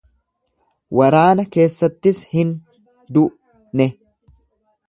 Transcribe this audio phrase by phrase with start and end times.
[0.99, 2.57] Waraana keessattis hin
[3.19, 3.91] du'ne.